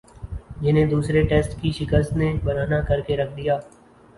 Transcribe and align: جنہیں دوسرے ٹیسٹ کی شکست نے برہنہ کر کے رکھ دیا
جنہیں 0.61 0.85
دوسرے 0.85 1.21
ٹیسٹ 1.23 1.51
کی 1.61 1.71
شکست 1.71 2.13
نے 2.13 2.33
برہنہ 2.43 2.81
کر 2.87 3.01
کے 3.01 3.17
رکھ 3.17 3.35
دیا 3.37 3.59